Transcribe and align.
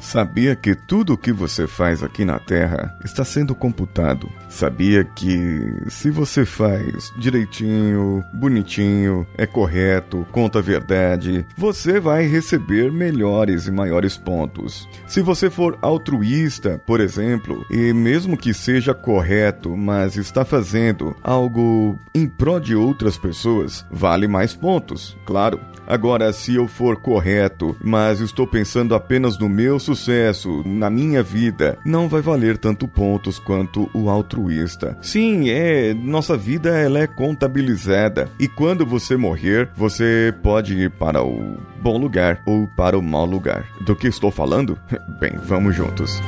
Sabia 0.00 0.56
que 0.56 0.74
tudo 0.74 1.12
o 1.12 1.18
que 1.18 1.32
você 1.32 1.66
faz 1.66 2.02
aqui 2.02 2.24
na 2.24 2.38
Terra 2.38 2.96
está 3.04 3.24
sendo 3.24 3.54
computado. 3.54 4.28
Sabia 4.48 5.04
que 5.04 5.60
se 5.88 6.10
você 6.10 6.44
faz 6.44 7.12
direitinho, 7.18 8.24
bonitinho, 8.32 9.26
é 9.36 9.46
correto, 9.46 10.26
conta 10.32 10.58
a 10.58 10.62
verdade, 10.62 11.46
você 11.56 12.00
vai 12.00 12.26
receber 12.26 12.90
melhores 12.90 13.66
e 13.66 13.70
maiores 13.70 14.16
pontos. 14.16 14.88
Se 15.06 15.20
você 15.20 15.50
for 15.50 15.78
altruísta, 15.82 16.80
por 16.86 17.00
exemplo, 17.00 17.64
e 17.70 17.92
mesmo 17.92 18.36
que 18.36 18.54
seja 18.54 18.94
correto, 18.94 19.76
mas 19.76 20.16
está 20.16 20.44
fazendo 20.44 21.14
algo 21.22 21.98
em 22.14 22.26
prol 22.26 22.58
de 22.58 22.74
outras 22.74 23.16
pessoas, 23.16 23.84
vale 23.90 24.26
mais 24.26 24.54
pontos, 24.54 25.16
claro. 25.26 25.60
Agora, 25.86 26.32
se 26.32 26.54
eu 26.54 26.68
for 26.68 26.96
correto, 26.96 27.76
mas 27.82 28.20
estou 28.20 28.46
pensando 28.46 28.94
apenas 28.94 29.36
no 29.36 29.48
meu 29.48 29.78
sucesso, 29.94 30.62
na 30.64 30.88
minha 30.88 31.22
vida, 31.22 31.76
não 31.84 32.08
vai 32.08 32.20
valer 32.20 32.56
tanto 32.56 32.86
pontos 32.86 33.38
quanto 33.38 33.90
o 33.92 34.08
altruísta. 34.08 34.96
Sim, 35.02 35.50
é, 35.50 35.92
nossa 35.92 36.36
vida 36.36 36.70
ela 36.70 37.00
é 37.00 37.06
contabilizada 37.06 38.30
e 38.38 38.46
quando 38.46 38.86
você 38.86 39.16
morrer, 39.16 39.68
você 39.76 40.32
pode 40.42 40.74
ir 40.74 40.90
para 40.90 41.22
o 41.24 41.56
bom 41.82 41.98
lugar 41.98 42.40
ou 42.46 42.68
para 42.68 42.96
o 42.96 43.02
mau 43.02 43.26
lugar. 43.26 43.66
Do 43.80 43.96
que 43.96 44.06
estou 44.06 44.30
falando? 44.30 44.78
Bem, 45.18 45.32
vamos 45.44 45.74
juntos. 45.74 46.20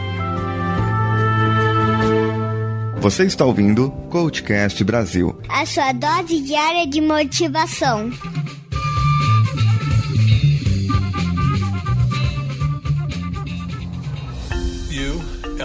Você 3.01 3.24
está 3.24 3.45
ouvindo 3.45 3.91
Coachcast 4.10 4.83
Brasil. 4.85 5.41
A 5.49 5.66
sua 5.66 5.93
dose 5.93 6.41
diária 6.41 6.87
de 6.87 7.01
motivação. 7.01 8.10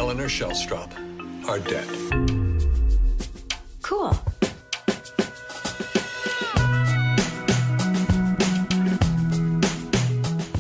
Eleanor 0.07 0.29
Shellstrop 0.29 0.89
are 1.49 1.59
dead. 1.59 1.85
Cool. 3.81 4.17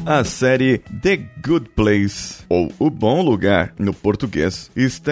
A 0.09 0.23
série 0.23 0.77
The 1.01 1.17
Good 1.45 1.71
Place, 1.75 2.45
ou 2.47 2.71
O 2.79 2.89
Bom 2.89 3.21
Lugar 3.21 3.73
no 3.77 3.93
português, 3.93 4.71
está 4.73 5.11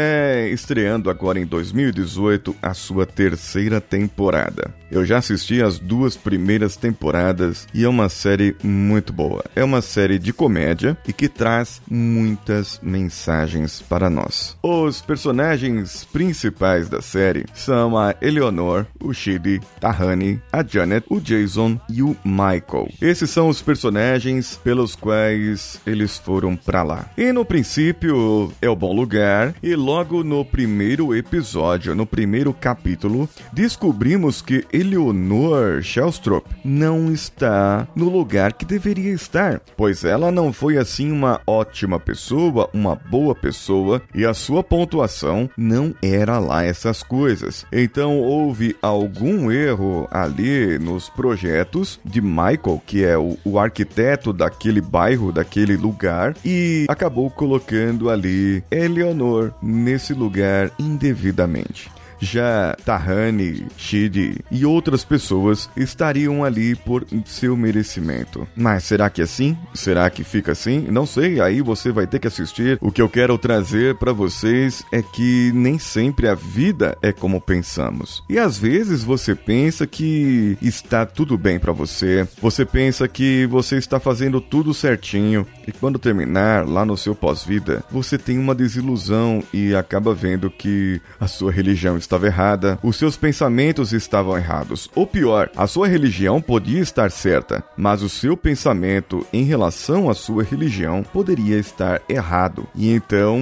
estreando 0.49 1.09
agora 1.09 1.37
em 1.37 1.45
2018 1.45 2.55
a 2.61 2.73
sua 2.73 3.05
terceira 3.05 3.81
temporada. 3.81 4.73
Eu 4.89 5.05
já 5.05 5.17
assisti 5.17 5.61
as 5.61 5.77
duas 5.79 6.15
primeiras 6.15 6.77
temporadas 6.77 7.67
e 7.73 7.83
é 7.83 7.89
uma 7.89 8.07
série 8.07 8.55
muito 8.63 9.11
boa. 9.11 9.43
É 9.53 9.65
uma 9.65 9.81
série 9.81 10.17
de 10.17 10.31
comédia 10.31 10.97
e 11.05 11.11
que 11.11 11.27
traz 11.27 11.81
muitas 11.89 12.79
mensagens 12.81 13.81
para 13.81 14.09
nós. 14.09 14.57
Os 14.63 15.01
personagens 15.01 16.05
principais 16.05 16.87
da 16.87 17.01
série 17.01 17.45
são 17.53 17.97
a 17.97 18.15
Eleanor, 18.21 18.85
o 19.03 19.11
Shidi, 19.11 19.59
Tahani, 19.81 20.41
a 20.53 20.63
Janet, 20.63 21.05
o 21.09 21.19
Jason 21.19 21.77
e 21.89 22.01
o 22.01 22.15
Michael. 22.23 22.89
Esses 23.01 23.29
são 23.29 23.49
os 23.49 23.61
personagens 23.61 24.57
pelos 24.63 24.84
quais 24.93 25.79
eles 25.87 26.17
foram 26.17 26.55
para 26.55 26.83
lá. 26.83 27.09
E 27.17 27.31
no 27.31 27.45
princípio 27.45 28.51
é 28.61 28.69
o 28.69 28.75
bom 28.75 28.93
lugar 28.93 29.55
e 29.63 29.75
logo 29.75 30.23
no 30.23 30.43
primeiro 30.43 31.15
episódio, 31.15 31.95
no 31.95 32.05
primeiro 32.05 32.53
capítulo, 32.53 33.29
descobrimos 33.53 34.41
que 34.41 34.65
Eleonor 34.71 35.81
Shellstrop 35.81 36.45
não 36.63 37.11
está 37.11 37.87
no 37.95 38.09
lugar 38.09 38.53
que 38.53 38.65
deveria 38.65 39.13
estar, 39.13 39.61
pois 39.77 40.03
ela 40.03 40.31
não 40.31 40.51
foi 40.51 40.77
assim 40.77 41.11
uma 41.11 41.39
ótima 41.47 41.99
pessoa, 41.99 42.69
uma 42.73 42.95
boa 42.95 43.33
pessoa 43.33 44.01
e 44.13 44.25
a 44.25 44.33
sua 44.33 44.61
pontuação 44.63 45.49
não 45.57 45.95
era 46.01 46.39
lá 46.39 46.63
essas 46.63 47.01
coisas. 47.01 47.65
Então 47.71 48.19
houve 48.19 48.75
algum 48.81 49.51
erro 49.51 50.07
ali 50.11 50.77
nos 50.79 51.09
projetos 51.09 51.99
de 52.03 52.21
Michael, 52.21 52.81
que 52.85 53.03
é 53.03 53.17
o, 53.17 53.37
o 53.45 53.59
arquiteto 53.59 54.33
daquele 54.33 54.74
bairro, 54.81 55.31
daquele 55.31 55.75
lugar, 55.75 56.35
e 56.43 56.85
acabou 56.87 57.29
colocando 57.29 58.09
ali 58.09 58.63
Eleonor 58.71 59.51
nesse 59.61 60.13
lugar 60.13 60.71
indevidamente 60.79 61.94
já 62.19 62.75
Tahani, 62.85 63.67
Shidi 63.77 64.37
e 64.51 64.65
outras 64.65 65.03
pessoas 65.03 65.69
estariam 65.75 66.43
ali 66.43 66.75
por 66.75 67.05
seu 67.25 67.55
merecimento. 67.55 68.47
Mas 68.55 68.83
será 68.83 69.09
que 69.09 69.21
é 69.21 69.23
assim? 69.23 69.57
Será 69.73 70.09
que 70.09 70.23
fica 70.23 70.51
assim? 70.51 70.87
Não 70.89 71.05
sei, 71.05 71.39
aí 71.39 71.61
você 71.61 71.91
vai 71.91 72.07
ter 72.07 72.19
que 72.19 72.27
assistir. 72.27 72.77
O 72.81 72.91
que 72.91 73.01
eu 73.01 73.09
quero 73.09 73.37
trazer 73.37 73.95
para 73.95 74.13
vocês 74.13 74.83
é 74.91 75.01
que 75.01 75.51
nem 75.53 75.77
sempre 75.77 76.27
a 76.27 76.35
vida 76.35 76.97
é 77.01 77.11
como 77.11 77.41
pensamos. 77.41 78.23
E 78.29 78.37
às 78.37 78.57
vezes 78.57 79.03
você 79.03 79.35
pensa 79.35 79.85
que 79.85 80.57
está 80.61 81.05
tudo 81.05 81.37
bem 81.37 81.59
para 81.59 81.71
você, 81.71 82.27
você 82.41 82.65
pensa 82.65 83.07
que 83.07 83.45
você 83.47 83.77
está 83.77 83.99
fazendo 83.99 84.39
tudo 84.41 84.73
certinho 84.73 85.45
e 85.67 85.71
quando 85.71 85.99
terminar 85.99 86.67
lá 86.67 86.85
no 86.85 86.97
seu 86.97 87.15
pós-vida, 87.15 87.83
você 87.89 88.17
tem 88.17 88.37
uma 88.37 88.55
desilusão 88.55 89.43
e 89.53 89.75
acaba 89.75 90.13
vendo 90.13 90.49
que 90.49 91.01
a 91.19 91.27
sua 91.27 91.51
religião 91.51 91.97
estava 92.05 92.27
errada, 92.27 92.79
os 92.81 92.95
seus 92.95 93.17
pensamentos 93.17 93.91
estavam 93.91 94.37
errados. 94.37 94.89
Ou 94.95 95.05
pior, 95.05 95.49
a 95.55 95.67
sua 95.67 95.87
religião 95.87 96.41
podia 96.41 96.79
estar 96.79 97.11
certa, 97.11 97.63
mas 97.75 98.01
o 98.01 98.09
seu 98.09 98.37
pensamento 98.37 99.25
em 99.33 99.43
relação 99.43 100.09
à 100.09 100.13
sua 100.13 100.43
religião 100.43 101.03
poderia 101.03 101.57
estar 101.57 102.01
errado. 102.07 102.67
E 102.75 102.91
então 102.91 103.37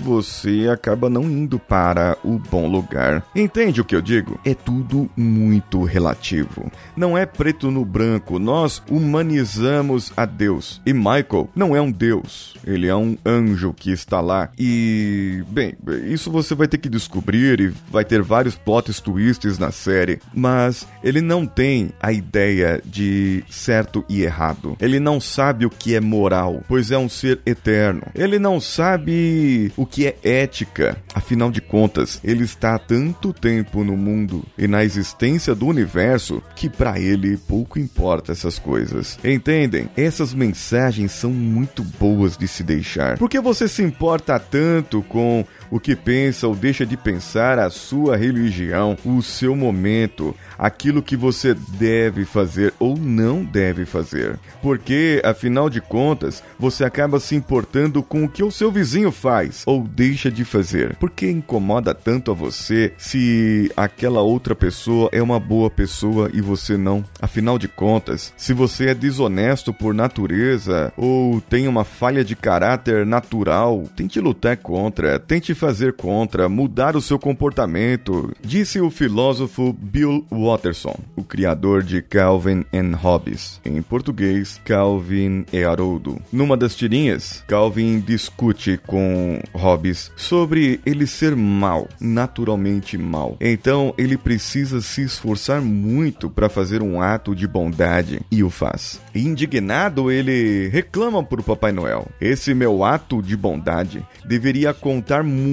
você 0.00 0.68
acaba 0.70 1.08
não 1.08 1.24
indo 1.24 1.58
para 1.58 2.18
o 2.24 2.38
bom 2.38 2.68
lugar. 2.68 3.24
Entende 3.34 3.80
o 3.80 3.84
que 3.84 3.94
eu 3.94 4.02
digo? 4.02 4.38
É 4.44 4.54
tudo 4.54 5.08
muito 5.16 5.84
relativo. 5.84 6.70
Não 6.96 7.16
é 7.16 7.24
preto 7.24 7.70
no 7.70 7.84
branco, 7.84 8.38
nós 8.38 8.82
humanizamos 8.90 10.12
a 10.16 10.26
Deus. 10.26 10.80
E 10.84 10.92
Michael 10.92 11.48
não 11.54 11.74
é 11.74 11.80
um 11.80 11.90
Deus, 11.90 12.54
ele 12.66 12.88
é 12.88 12.96
um 12.96 13.16
anjo 13.24 13.72
que 13.72 13.90
está 13.90 14.20
lá. 14.20 14.50
E, 14.58 15.42
bem, 15.48 15.74
isso 16.06 16.30
você 16.30 16.54
vai 16.54 16.66
ter 16.66 16.78
que 16.78 16.88
descobrir 16.88 17.60
e 17.60 17.72
vai 17.90 18.04
ter 18.04 18.22
vários 18.22 18.56
plot 18.56 18.84
twists 19.02 19.58
na 19.58 19.70
série, 19.70 20.20
mas 20.32 20.86
ele 21.02 21.20
não 21.20 21.46
tem 21.46 21.90
a 22.00 22.12
ideia 22.12 22.80
de 22.84 23.44
certo 23.48 24.04
e 24.08 24.22
errado. 24.22 24.76
Ele 24.80 24.98
não 24.98 25.20
sabe 25.20 25.66
o 25.66 25.70
que 25.70 25.94
é 25.94 26.00
moral, 26.00 26.62
pois 26.68 26.90
é 26.90 26.98
um 26.98 27.08
ser 27.08 27.40
eterno. 27.46 28.02
Ele 28.14 28.38
não 28.38 28.60
sabe 28.60 29.72
o 29.76 29.86
que 29.86 30.06
é 30.06 30.16
ética. 30.22 30.96
Afinal 31.14 31.50
de 31.50 31.60
contas, 31.60 32.20
ele 32.24 32.44
está 32.44 32.74
há 32.74 32.78
tanto 32.78 33.32
tempo 33.32 33.84
no 33.84 33.96
mundo 33.96 34.44
e 34.58 34.66
na 34.66 34.84
existência 34.84 35.54
do 35.54 35.66
universo 35.66 36.42
que 36.56 36.68
para 36.68 36.98
ele 36.98 37.36
pouco 37.36 37.78
importa 37.78 38.32
essas 38.32 38.58
coisas. 38.58 39.18
Entendem? 39.24 39.88
Essas 39.96 40.34
mensagens 40.34 41.12
são 41.12 41.30
muito 41.30 41.82
boas 41.82 42.36
de 42.36 42.48
se 42.48 42.62
deixar. 42.62 43.18
Por 43.18 43.28
que 43.28 43.40
você 43.40 43.68
se 43.68 43.82
importa 43.82 44.38
tanto 44.38 45.02
com 45.02 45.44
o 45.74 45.80
que 45.80 45.96
pensa 45.96 46.46
ou 46.46 46.54
deixa 46.54 46.86
de 46.86 46.96
pensar 46.96 47.58
a 47.58 47.68
sua 47.68 48.16
religião, 48.16 48.96
o 49.04 49.20
seu 49.20 49.56
momento, 49.56 50.32
aquilo 50.56 51.02
que 51.02 51.16
você 51.16 51.52
deve 51.52 52.24
fazer 52.24 52.72
ou 52.78 52.96
não 52.96 53.44
deve 53.44 53.84
fazer. 53.84 54.38
Porque, 54.62 55.20
afinal 55.24 55.68
de 55.68 55.80
contas, 55.80 56.44
você 56.56 56.84
acaba 56.84 57.18
se 57.18 57.34
importando 57.34 58.04
com 58.04 58.22
o 58.22 58.28
que 58.28 58.44
o 58.44 58.52
seu 58.52 58.70
vizinho 58.70 59.10
faz 59.10 59.64
ou 59.66 59.82
deixa 59.82 60.30
de 60.30 60.44
fazer. 60.44 60.94
Por 60.94 61.10
que 61.10 61.28
incomoda 61.28 61.92
tanto 61.92 62.30
a 62.30 62.34
você 62.34 62.92
se 62.96 63.68
aquela 63.76 64.22
outra 64.22 64.54
pessoa 64.54 65.08
é 65.10 65.20
uma 65.20 65.40
boa 65.40 65.68
pessoa 65.68 66.30
e 66.32 66.40
você 66.40 66.76
não? 66.76 67.04
Afinal 67.20 67.58
de 67.58 67.66
contas, 67.66 68.32
se 68.36 68.52
você 68.52 68.90
é 68.90 68.94
desonesto 68.94 69.74
por 69.74 69.92
natureza 69.92 70.92
ou 70.96 71.40
tem 71.40 71.66
uma 71.66 71.82
falha 71.82 72.24
de 72.24 72.36
caráter 72.36 73.04
natural, 73.04 73.82
tente 73.96 74.20
lutar 74.20 74.56
contra, 74.56 75.18
tente 75.18 75.52
fazer 75.64 75.94
contra, 75.94 76.46
mudar 76.46 76.94
o 76.94 77.00
seu 77.00 77.18
comportamento, 77.18 78.30
disse 78.42 78.82
o 78.82 78.90
filósofo 78.90 79.72
Bill 79.72 80.22
Watterson, 80.30 80.94
o 81.16 81.24
criador 81.24 81.82
de 81.82 82.02
Calvin 82.02 82.66
and 82.70 82.94
Hobbes. 82.94 83.62
Em 83.64 83.80
português, 83.80 84.60
Calvin 84.62 85.46
e 85.50 85.64
Haroldo. 85.64 86.20
Numa 86.30 86.54
das 86.54 86.76
tirinhas, 86.76 87.42
Calvin 87.48 87.98
discute 87.98 88.78
com 88.86 89.40
Hobbes 89.54 90.12
sobre 90.16 90.80
ele 90.84 91.06
ser 91.06 91.34
mal, 91.34 91.88
naturalmente 91.98 92.98
mal. 92.98 93.38
Então 93.40 93.94
ele 93.96 94.18
precisa 94.18 94.82
se 94.82 95.00
esforçar 95.00 95.62
muito 95.62 96.28
para 96.28 96.50
fazer 96.50 96.82
um 96.82 97.00
ato 97.00 97.34
de 97.34 97.48
bondade 97.48 98.20
e 98.30 98.44
o 98.44 98.50
faz. 98.50 99.00
Indignado, 99.14 100.10
ele 100.10 100.68
reclama 100.68 101.20
o 101.20 101.42
Papai 101.42 101.72
Noel: 101.72 102.06
Esse 102.20 102.52
meu 102.52 102.84
ato 102.84 103.22
de 103.22 103.34
bondade 103.34 104.04
deveria 104.26 104.74
contar 104.74 105.22
muito 105.22 105.43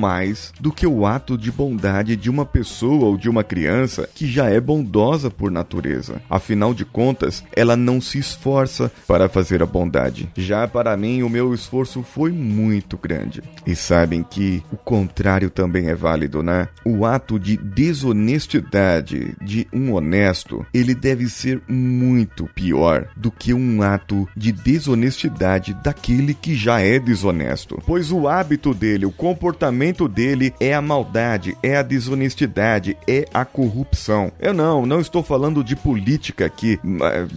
mais 0.00 0.52
do 0.58 0.72
que 0.72 0.86
o 0.86 1.04
ato 1.04 1.36
de 1.36 1.52
bondade 1.52 2.16
de 2.16 2.30
uma 2.30 2.46
pessoa 2.46 3.06
ou 3.06 3.16
de 3.16 3.28
uma 3.28 3.44
criança 3.44 4.08
que 4.14 4.26
já 4.26 4.48
é 4.48 4.60
bondosa 4.60 5.30
por 5.30 5.50
natureza. 5.50 6.20
Afinal 6.28 6.72
de 6.72 6.84
contas, 6.84 7.44
ela 7.54 7.76
não 7.76 8.00
se 8.00 8.18
esforça 8.18 8.90
para 9.06 9.28
fazer 9.28 9.62
a 9.62 9.66
bondade. 9.66 10.30
Já 10.36 10.66
para 10.66 10.96
mim, 10.96 11.22
o 11.22 11.28
meu 11.28 11.52
esforço 11.52 12.02
foi 12.02 12.30
muito 12.32 12.96
grande. 12.96 13.42
E 13.66 13.76
sabem 13.76 14.22
que 14.22 14.62
o 14.72 14.76
contrário 14.76 15.50
também 15.50 15.88
é 15.88 15.94
válido, 15.94 16.42
né? 16.42 16.68
O 16.84 17.04
ato 17.04 17.38
de 17.38 17.56
desonestidade 17.56 19.34
de 19.42 19.66
um 19.72 19.92
honesto, 19.92 20.64
ele 20.72 20.94
deve 20.94 21.28
ser 21.28 21.60
muito 21.68 22.48
pior 22.54 23.06
do 23.16 23.30
que 23.30 23.52
um 23.52 23.82
ato 23.82 24.28
de 24.36 24.52
desonestidade 24.52 25.74
daquele 25.82 26.34
que 26.34 26.54
já 26.54 26.80
é 26.80 26.98
desonesto. 26.98 27.80
Pois 27.86 28.10
o 28.10 28.28
hábito 28.28 28.72
dele, 28.72 29.06
o 29.06 29.12
comportamento 29.30 30.08
dele 30.08 30.52
é 30.58 30.74
a 30.74 30.82
maldade, 30.82 31.56
é 31.62 31.76
a 31.76 31.82
desonestidade, 31.82 32.96
é 33.06 33.26
a 33.32 33.44
corrupção. 33.44 34.32
Eu 34.40 34.52
não, 34.52 34.84
não 34.84 35.00
estou 35.00 35.22
falando 35.22 35.62
de 35.62 35.76
política 35.76 36.46
aqui, 36.46 36.80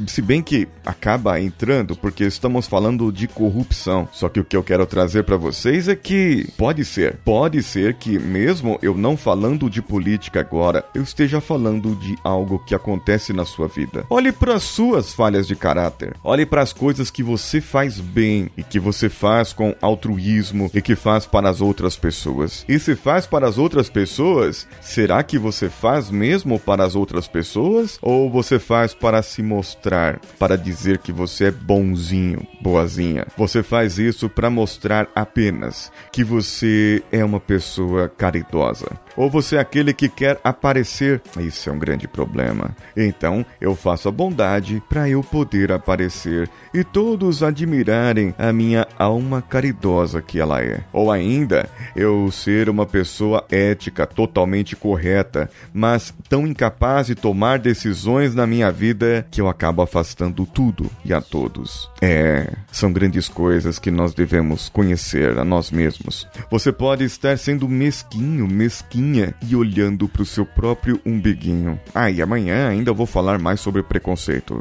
se 0.08 0.20
bem 0.20 0.42
que 0.42 0.68
acaba 0.84 1.40
entrando 1.40 1.96
porque 1.96 2.24
estamos 2.24 2.66
falando 2.66 3.12
de 3.12 3.28
corrupção. 3.28 4.10
Só 4.12 4.28
que 4.28 4.40
o 4.40 4.44
que 4.44 4.58
eu 4.58 4.64
quero 4.64 4.88
trazer 4.88 5.24
para 5.24 5.38
vocês 5.38 5.88
é 5.88 5.96
que 5.96 6.48
pode 6.58 6.84
ser, 6.84 7.18
pode 7.24 7.62
ser 7.62 7.94
que 7.94 8.18
mesmo 8.18 8.80
eu 8.82 8.98
não 8.98 9.16
falando 9.16 9.70
de 9.70 9.82
política 9.82 10.40
agora, 10.40 10.84
eu 10.96 11.04
esteja 11.04 11.40
falando 11.40 11.96
de 11.96 12.18
algo 12.24 12.58
que 12.66 12.74
acontece 12.74 13.34
na 13.34 13.46
sua 13.46 13.68
vida. 13.68 14.04
Olhe 14.10 14.32
para 14.32 14.56
as 14.56 14.64
suas 14.64 15.14
falhas 15.14 15.46
de 15.46 15.56
caráter. 15.56 16.16
Olhe 16.24 16.44
para 16.44 16.64
as 16.64 16.74
coisas 16.74 17.12
que 17.12 17.22
você 17.22 17.62
faz 17.62 18.00
bem 18.00 18.50
e 18.58 18.64
que 18.64 18.80
você 18.80 19.10
faz 19.10 19.54
com 19.54 19.76
altruísmo 19.80 20.72
e 20.74 20.82
que 20.82 20.96
faz 20.96 21.28
para 21.28 21.48
as 21.50 21.62
outras 21.62 21.83
pessoas. 21.98 22.66
E 22.68 22.80
se 22.80 22.96
faz 22.96 23.26
para 23.26 23.48
as 23.48 23.58
outras 23.58 23.90
pessoas, 23.90 24.68
será 24.82 25.22
que 25.24 25.38
você 25.38 25.70
faz 25.70 26.10
mesmo 26.10 26.60
para 26.60 26.84
as 26.84 26.96
outras 26.96 27.28
pessoas 27.28 28.00
ou 28.02 28.30
você 28.30 28.58
faz 28.58 28.94
para 28.94 29.22
se 29.22 29.44
mostrar, 29.44 30.20
para 30.40 30.58
dizer 30.58 30.98
que 30.98 31.12
você 31.12 31.46
é 31.46 31.52
bonzinho, 31.52 32.46
boazinha? 32.62 33.28
Você 33.38 33.62
faz 33.62 33.98
isso 34.00 34.30
para 34.30 34.50
mostrar 34.50 35.08
apenas 35.16 35.92
que 36.12 36.24
você 36.24 37.04
é 37.12 37.24
uma 37.24 37.40
pessoa 37.40 38.10
caridosa. 38.10 38.88
Ou 39.16 39.30
você 39.30 39.58
é 39.58 39.60
aquele 39.60 39.94
que 39.94 40.10
quer 40.10 40.40
aparecer? 40.44 41.22
Isso 41.38 41.70
é 41.70 41.74
um 41.74 41.80
grande 41.80 42.08
problema. 42.08 42.76
Então 42.96 43.46
eu 43.62 43.76
faço 43.76 44.10
a 44.10 44.12
bondade 44.12 44.82
para 44.90 45.08
eu 45.10 45.22
poder 45.22 45.72
aparecer 45.72 46.50
e 46.74 46.84
todos 46.84 47.44
admirarem 47.44 48.34
a 48.38 48.52
minha 48.52 48.88
alma 48.98 49.42
caridosa 49.42 50.22
que 50.22 50.40
ela 50.40 50.62
é. 50.62 50.82
Ou 50.92 51.12
ainda, 51.12 51.70
eu 51.96 52.30
ser 52.32 52.70
uma 52.70 52.86
pessoa 52.86 53.46
ética, 53.50 54.06
totalmente 54.06 54.76
correta, 54.76 55.50
mas 55.74 56.14
tão 56.28 56.48
incapaz 56.48 57.08
de 57.08 57.16
tomar 57.16 57.60
decisões 57.60 58.34
na 58.36 58.48
minha 58.48 58.72
vida 58.72 59.26
que 59.30 59.42
eu 59.42 59.48
acabo 59.48 59.82
afastando 59.82 60.46
tudo 60.46 60.90
e 61.06 61.14
a 61.14 61.22
todos. 61.22 61.90
É, 62.02 62.52
são 62.72 62.92
grandes 62.92 63.28
coisas 63.28 63.80
que 63.80 63.92
nós 63.92 64.14
devemos 64.14 64.70
conhecer 64.70 65.38
a 65.38 65.46
nós 65.46 65.72
mesmos. 65.72 66.28
Você 66.50 66.72
pode 66.72 67.04
estar 67.04 67.38
sendo 67.38 67.68
mesquinho, 67.68 68.48
mesquinha 68.48 69.34
e 69.48 69.56
olhando 69.56 70.08
para 70.08 70.24
o 70.24 70.26
seu 70.26 70.46
próprio 70.46 71.00
umbiguinho. 71.06 71.80
Ah, 71.94 72.10
e 72.10 72.22
amanhã 72.22 72.70
ainda 72.70 72.94
vou 72.94 73.06
falar 73.06 73.40
mais 73.40 73.60
sobre 73.60 73.84
preconceito. 73.84 74.60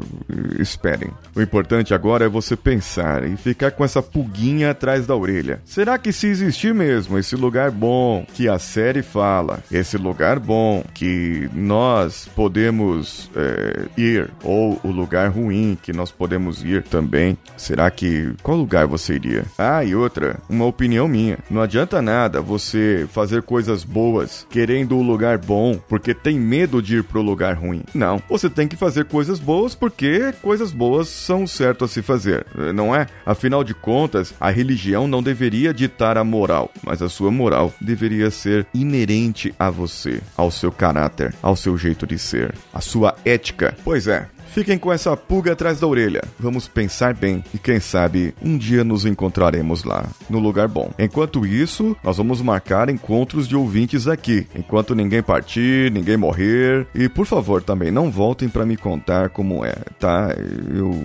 Esperem. 0.59 1.09
O 1.35 1.41
importante 1.41 1.93
agora 1.93 2.25
é 2.25 2.29
você 2.29 2.55
pensar 2.55 3.23
e 3.27 3.35
ficar 3.35 3.71
com 3.71 3.83
essa 3.83 4.01
pulguinha 4.01 4.71
atrás 4.71 5.05
da 5.05 5.15
orelha. 5.15 5.61
Será 5.65 5.97
que 5.97 6.11
se 6.11 6.27
existir 6.27 6.73
mesmo 6.73 7.02
esse 7.11 7.35
lugar 7.35 7.71
bom 7.71 8.25
que 8.33 8.49
a 8.49 8.59
série 8.59 9.01
fala, 9.01 9.63
esse 9.71 9.97
lugar 9.97 10.39
bom 10.39 10.83
que 10.93 11.49
nós 11.53 12.29
podemos 12.35 13.29
é, 13.35 13.85
ir, 13.97 14.29
ou 14.43 14.79
o 14.83 14.91
lugar 14.91 15.29
ruim 15.29 15.77
que 15.81 15.93
nós 15.93 16.11
podemos 16.11 16.63
ir 16.63 16.83
também, 16.83 17.37
será 17.57 17.89
que 17.89 18.33
qual 18.41 18.57
lugar 18.57 18.87
você 18.87 19.15
iria? 19.15 19.45
Ah, 19.57 19.83
e 19.83 19.95
outra, 19.95 20.39
uma 20.49 20.65
opinião 20.65 21.07
minha. 21.07 21.39
Não 21.49 21.61
adianta 21.61 22.01
nada 22.01 22.41
você 22.41 23.07
fazer 23.11 23.43
coisas 23.43 23.83
boas 23.83 24.45
querendo 24.49 24.97
o 24.97 25.01
lugar 25.01 25.37
bom 25.37 25.79
porque 25.87 26.13
tem 26.13 26.39
medo 26.39 26.81
de 26.81 26.97
ir 26.97 27.03
pro 27.03 27.21
lugar 27.21 27.55
ruim. 27.55 27.83
Não, 27.93 28.21
você 28.29 28.49
tem 28.49 28.67
que 28.67 28.75
fazer 28.75 29.05
coisas 29.05 29.39
boas 29.39 29.75
porque 29.75 30.33
coisas 30.41 30.71
boas 30.71 31.07
são 31.07 31.45
certo 31.47 31.85
a 31.85 31.87
se 31.87 32.01
fazer, 32.01 32.45
não 32.73 32.95
é? 32.95 33.07
Afinal 33.25 33.63
de 33.63 33.73
contas, 33.73 34.33
a 34.39 34.49
religião 34.49 35.07
não 35.07 35.23
deveria 35.23 35.73
ditar 35.73 36.17
a 36.17 36.23
moral, 36.23 36.71
mas 36.83 36.92
a 37.01 37.09
sua 37.09 37.31
moral 37.31 37.73
deveria 37.79 38.29
ser 38.29 38.67
inerente 38.73 39.53
a 39.57 39.69
você, 39.69 40.21
ao 40.35 40.51
seu 40.51 40.71
caráter, 40.71 41.33
ao 41.41 41.55
seu 41.55 41.77
jeito 41.77 42.05
de 42.05 42.17
ser, 42.17 42.53
a 42.73 42.81
sua 42.81 43.15
ética. 43.25 43.75
Pois 43.83 44.07
é, 44.07 44.27
Fiquem 44.53 44.77
com 44.77 44.93
essa 44.93 45.17
pulga 45.17 45.53
atrás 45.53 45.79
da 45.79 45.87
orelha. 45.87 46.21
Vamos 46.39 46.67
pensar 46.67 47.15
bem 47.15 47.43
e 47.51 47.57
quem 47.57 47.79
sabe 47.79 48.35
um 48.39 48.55
dia 48.55 48.83
nos 48.83 49.03
encontraremos 49.03 49.83
lá, 49.83 50.05
no 50.29 50.37
lugar 50.37 50.67
bom. 50.67 50.91
Enquanto 50.99 51.43
isso, 51.43 51.97
nós 52.03 52.17
vamos 52.17 52.39
marcar 52.39 52.87
encontros 52.87 53.47
de 53.47 53.55
ouvintes 53.55 54.07
aqui, 54.07 54.45
enquanto 54.55 54.93
ninguém 54.93 55.23
partir, 55.23 55.89
ninguém 55.91 56.17
morrer. 56.17 56.85
E 56.93 57.09
por 57.09 57.25
favor, 57.25 57.63
também 57.63 57.89
não 57.89 58.11
voltem 58.11 58.47
para 58.47 58.63
me 58.63 58.77
contar 58.77 59.29
como 59.29 59.65
é, 59.65 59.73
tá? 59.99 60.35
Eu 60.71 61.03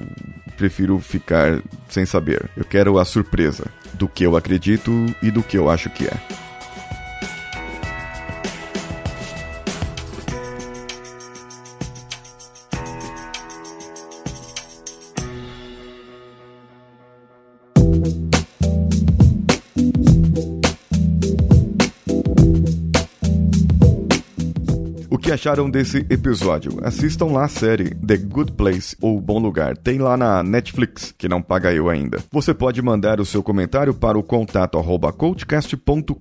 prefiro 0.58 0.98
ficar 0.98 1.62
sem 1.88 2.04
saber. 2.04 2.50
Eu 2.56 2.64
quero 2.64 2.98
a 2.98 3.04
surpresa 3.04 3.64
do 3.94 4.08
que 4.08 4.26
eu 4.26 4.36
acredito 4.36 5.06
e 5.22 5.30
do 5.30 5.42
que 5.42 5.56
eu 5.56 5.70
acho 5.70 5.88
que 5.88 6.06
é. 6.06 6.47
Acharam 25.38 25.70
desse 25.70 25.98
episódio? 26.10 26.80
Assistam 26.82 27.26
lá 27.26 27.44
a 27.44 27.48
série 27.48 27.94
The 27.94 28.16
Good 28.16 28.52
Place 28.52 28.96
ou 29.00 29.20
Bom 29.20 29.38
Lugar. 29.38 29.76
Tem 29.76 29.98
lá 29.98 30.16
na 30.16 30.42
Netflix, 30.42 31.14
que 31.16 31.28
não 31.28 31.40
paga 31.40 31.72
eu 31.72 31.88
ainda. 31.88 32.18
Você 32.32 32.52
pode 32.52 32.82
mandar 32.82 33.20
o 33.20 33.24
seu 33.24 33.40
comentário 33.40 33.94
para 33.94 34.18
o 34.18 34.22
contato 34.22 34.76
coachcast.com.br 35.16 36.12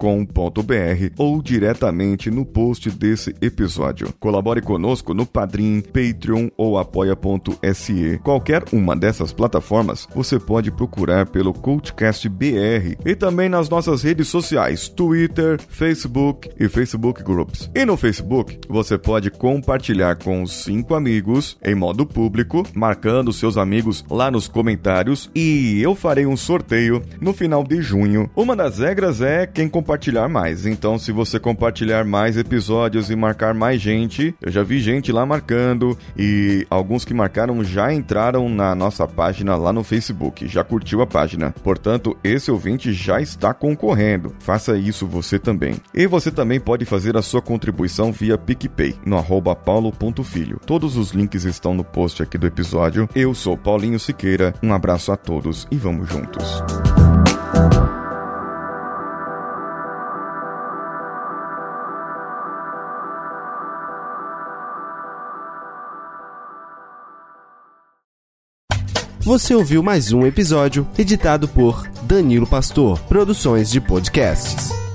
ou 1.17 1.41
diretamente 1.41 2.29
no 2.29 2.45
post 2.45 2.91
desse 2.91 3.33
episódio. 3.41 4.13
Colabore 4.19 4.61
conosco 4.61 5.15
no 5.15 5.25
Padrim, 5.25 5.81
Patreon 5.81 6.49
ou 6.55 6.77
apoia.se. 6.77 8.19
Qualquer 8.23 8.65
uma 8.71 8.95
dessas 8.95 9.33
plataformas 9.33 10.07
você 10.13 10.39
pode 10.39 10.69
procurar 10.69 11.25
pelo 11.25 11.53
Coachcast 11.53 12.29
BR 12.29 12.97
e 13.03 13.15
também 13.15 13.49
nas 13.49 13.67
nossas 13.67 14.03
redes 14.03 14.27
sociais, 14.27 14.87
Twitter, 14.87 15.59
Facebook 15.67 16.51
e 16.59 16.69
Facebook 16.69 17.23
Groups. 17.23 17.71
E 17.73 17.83
no 17.83 17.97
Facebook 17.97 18.59
você 18.69 18.95
pode 19.07 19.31
compartilhar 19.31 20.17
com 20.17 20.43
os 20.43 20.51
cinco 20.51 20.93
amigos 20.93 21.57
em 21.63 21.73
modo 21.73 22.05
público, 22.05 22.67
marcando 22.73 23.31
seus 23.31 23.55
amigos 23.55 24.03
lá 24.09 24.29
nos 24.29 24.49
comentários 24.49 25.31
e 25.33 25.81
eu 25.81 25.95
farei 25.95 26.25
um 26.25 26.35
sorteio 26.35 27.01
no 27.21 27.31
final 27.31 27.63
de 27.63 27.81
junho. 27.81 28.29
Uma 28.35 28.53
das 28.53 28.79
regras 28.79 29.21
é 29.21 29.47
quem 29.47 29.69
compartilhar 29.69 30.27
mais. 30.27 30.65
Então, 30.65 30.99
se 30.99 31.13
você 31.13 31.39
compartilhar 31.39 32.03
mais 32.03 32.35
episódios 32.35 33.09
e 33.09 33.15
marcar 33.15 33.53
mais 33.53 33.79
gente, 33.79 34.35
eu 34.41 34.51
já 34.51 34.61
vi 34.61 34.77
gente 34.81 35.09
lá 35.09 35.25
marcando 35.25 35.97
e 36.17 36.67
alguns 36.69 37.05
que 37.05 37.13
marcaram 37.13 37.63
já 37.63 37.93
entraram 37.93 38.49
na 38.49 38.75
nossa 38.75 39.07
página 39.07 39.55
lá 39.55 39.71
no 39.71 39.85
Facebook, 39.85 40.49
já 40.49 40.65
curtiu 40.65 41.01
a 41.01 41.07
página. 41.07 41.55
Portanto, 41.63 42.17
esse 42.25 42.51
ouvinte 42.51 42.91
já 42.91 43.21
está 43.21 43.53
concorrendo. 43.53 44.35
Faça 44.39 44.77
isso 44.77 45.07
você 45.07 45.39
também. 45.39 45.75
E 45.93 46.05
você 46.05 46.29
também 46.29 46.59
pode 46.59 46.83
fazer 46.83 47.15
a 47.15 47.21
sua 47.21 47.41
contribuição 47.41 48.11
via 48.11 48.37
PicPay 48.37 48.96
no 49.05 49.17
arroba 49.17 49.55
paulo.filho. 49.55 50.59
Todos 50.65 50.97
os 50.97 51.11
links 51.11 51.43
estão 51.43 51.73
no 51.73 51.83
post 51.83 52.21
aqui 52.21 52.37
do 52.37 52.47
episódio. 52.47 53.09
Eu 53.15 53.33
sou 53.33 53.57
Paulinho 53.57 53.99
Siqueira, 53.99 54.53
um 54.61 54.73
abraço 54.73 55.11
a 55.11 55.17
todos 55.17 55.67
e 55.71 55.77
vamos 55.77 56.09
juntos. 56.09 56.63
Você 69.27 69.53
ouviu 69.53 69.83
mais 69.83 70.13
um 70.13 70.25
episódio 70.25 70.87
editado 70.97 71.49
por 71.49 71.85
Danilo 72.03 72.47
Pastor, 72.47 72.97
Produções 73.09 73.69
de 73.69 73.81
Podcasts. 73.81 74.86